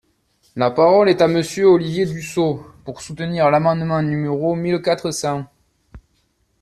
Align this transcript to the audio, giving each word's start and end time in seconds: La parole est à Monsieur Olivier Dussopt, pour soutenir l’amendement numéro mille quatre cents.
La 0.55 0.71
parole 0.71 1.09
est 1.09 1.21
à 1.21 1.27
Monsieur 1.27 1.65
Olivier 1.65 2.07
Dussopt, 2.07 2.65
pour 2.85 3.01
soutenir 3.03 3.51
l’amendement 3.51 4.01
numéro 4.01 4.55
mille 4.55 4.81
quatre 4.81 5.11
cents. 5.11 5.45